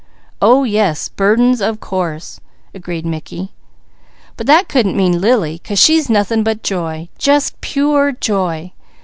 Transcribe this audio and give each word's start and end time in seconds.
"Oh 0.41 0.63
yes! 0.63 1.09
'Burdens,' 1.09 1.61
of 1.61 1.79
course!" 1.79 2.39
agreed 2.73 3.05
Mickey. 3.05 3.51
"But 4.35 4.47
that 4.47 4.67
couldn't 4.67 4.97
mean 4.97 5.21
Lily, 5.21 5.59
'cause 5.59 5.77
she's 5.77 6.09
nothing 6.09 6.41
but 6.41 6.63
joy! 6.63 7.09
Just 7.19 7.61
pure 7.61 8.11
joy! 8.11 8.71